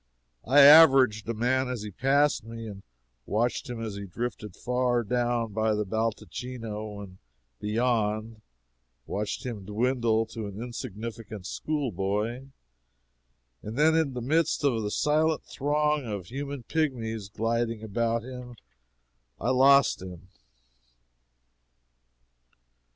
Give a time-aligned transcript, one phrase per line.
[0.47, 2.81] I "averaged" a man as he passed me and
[3.27, 7.19] watched him as he drifted far down by the baldacchino and
[7.59, 8.41] beyond
[9.05, 12.47] watched him dwindle to an insignificant school boy,
[13.61, 18.55] and then, in the midst of the silent throng of human pigmies gliding about him,
[19.39, 20.29] I lost him.